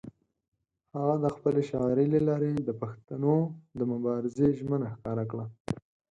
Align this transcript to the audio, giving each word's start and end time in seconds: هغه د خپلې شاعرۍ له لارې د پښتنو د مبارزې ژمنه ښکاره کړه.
هغه 0.95 1.15
د 1.23 1.25
خپلې 1.35 1.61
شاعرۍ 1.69 2.07
له 2.13 2.19
لارې 2.27 2.51
د 2.57 2.69
پښتنو 2.81 3.35
د 3.79 3.81
مبارزې 3.93 4.47
ژمنه 4.59 4.87
ښکاره 4.93 5.25
کړه. 5.31 5.45